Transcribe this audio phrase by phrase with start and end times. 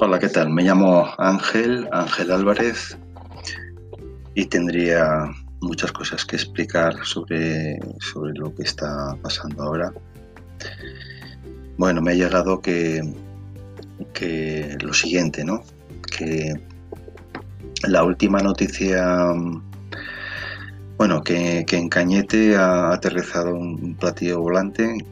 [0.00, 0.50] Hola, ¿qué tal?
[0.50, 2.96] Me llamo Ángel, Ángel Álvarez,
[4.32, 5.24] y tendría
[5.60, 9.92] muchas cosas que explicar sobre, sobre lo que está pasando ahora.
[11.78, 13.12] Bueno, me ha llegado que,
[14.14, 15.64] que lo siguiente, ¿no?
[16.16, 16.54] Que
[17.88, 19.32] la última noticia,
[20.96, 25.04] bueno, que, en Cañete ha aterrizado un platillo volante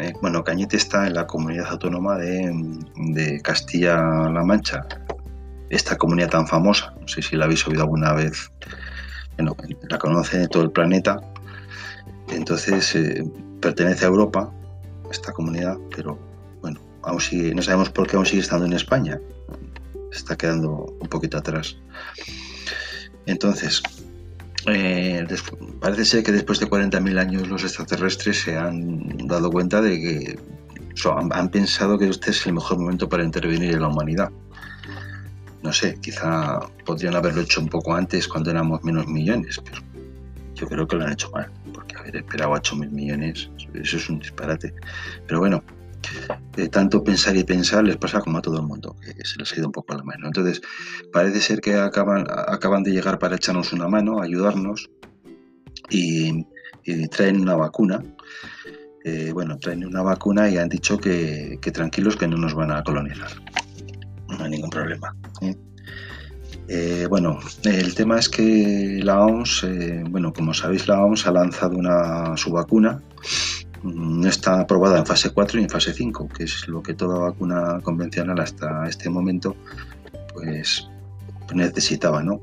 [0.00, 4.86] eh, bueno, Cañete está en la comunidad autónoma de, Castilla-La Mancha,
[5.70, 8.50] esta comunidad tan famosa, no sé si la habéis oído alguna vez,
[9.36, 9.56] bueno,
[9.88, 11.20] la conoce todo el planeta,
[12.28, 13.24] entonces eh,
[13.60, 14.52] pertenece a Europa,
[15.10, 16.18] esta comunidad, pero
[16.60, 19.20] bueno, aún sigue, no sabemos por qué aún sigue estando en España,
[20.12, 21.76] está quedando un poquito atrás.
[23.26, 23.82] Entonces,
[24.66, 25.26] eh,
[25.80, 30.38] parece ser que después de 40.000 años los extraterrestres se han dado cuenta de que
[31.32, 34.30] han, pensado que este es el mejor momento para intervenir en la humanidad.
[35.62, 39.80] No sé, quizá podrían haberlo hecho un poco antes cuando éramos menos millones, pero
[40.54, 44.18] yo creo que lo han hecho mal, porque haber esperado 8.000 millones, eso es un
[44.18, 44.74] disparate.
[45.26, 45.62] Pero bueno,
[46.56, 49.52] de tanto pensar y pensar les pasa como a todo el mundo, que se les
[49.52, 50.26] ha ido un poco a la mano.
[50.26, 50.60] Entonces,
[51.12, 54.90] parece ser que acaban, acaban de llegar para echarnos una mano, ayudarnos
[55.90, 56.46] y,
[57.10, 58.02] traen una vacuna.
[59.04, 62.82] Eh, bueno, traen una vacuna y han dicho que, tranquilos que no nos van a
[62.82, 63.30] colonizar.
[64.28, 65.14] No hay ningún problema.
[65.40, 65.56] ¿eh?
[66.68, 69.66] Eh, bueno, el tema es que la OMS,
[70.08, 73.02] bueno, como sabéis, la OMS ha lanzado una, su vacuna
[73.82, 77.18] no está aprobada en fase 4 y en fase 5, que es lo que toda
[77.18, 79.56] vacuna convencional hasta este momento
[80.34, 80.88] pues
[81.54, 82.40] necesitaba, ¿no?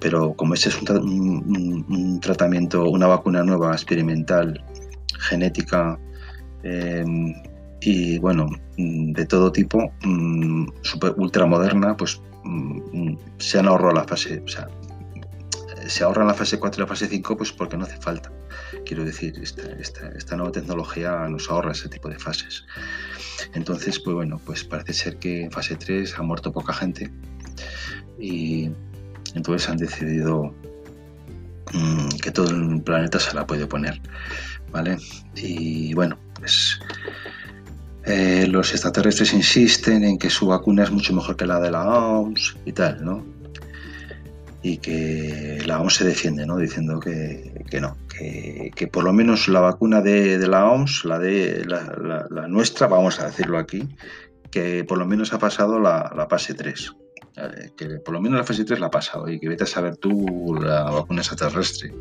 [0.00, 4.64] Pero como ese es un, tratamiento, una vacuna nueva, experimental,
[5.18, 5.98] genética
[6.62, 7.04] eh,
[7.80, 14.04] y bueno, de todo tipo, mm, super, ultra moderna, pues mm, se han ahorrado la
[14.04, 14.68] fase, o sea,
[15.86, 18.30] se ahorra la fase 4 y la fase 5 pues porque no hace falta.
[18.84, 22.64] Quiero decir, esta, nueva tecnología nos ahorra ese tipo de fases.
[23.54, 27.10] Entonces, pues bueno, pues parece ser que en fase 3 ha muerto poca gente
[28.18, 28.70] y
[29.34, 30.54] entonces han decidido
[31.72, 34.00] mm, que todo el planeta se la puede poner.
[34.70, 34.96] ¿Vale?
[35.36, 36.80] Y bueno, pues
[38.04, 41.84] eh, los extraterrestres insisten en que su vacuna es mucho mejor que la de la
[41.84, 43.41] OMS y tal, ¿no?
[44.62, 46.56] Y que la OMS se defiende, ¿no?
[46.56, 52.48] diciendo que, no, que, por lo menos la vacuna de, la OMS, la, de, la,
[52.48, 53.88] nuestra, vamos a decirlo aquí,
[54.50, 56.96] que por lo menos ha pasado la, fase 3.
[57.76, 59.96] Que por lo menos la fase 3 la ha pasado y que vete a saber
[59.96, 61.92] tú la vacuna extraterrestre,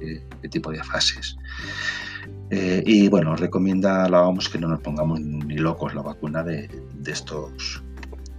[0.41, 1.37] qué, tipo de fases.
[2.51, 6.43] Eh, y bueno, recomienda a la OMS que no nos pongamos ni locos la vacuna
[6.43, 6.69] de
[7.07, 7.81] estos,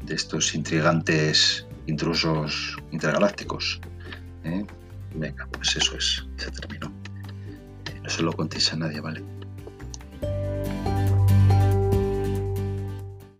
[0.04, 3.80] de estos intrigantes intrusos intergalácticos.
[4.44, 4.66] ¿Eh?
[5.14, 6.92] Venga, pues eso es, se terminó.
[8.02, 9.22] No se lo contéis a nadie, ¿vale?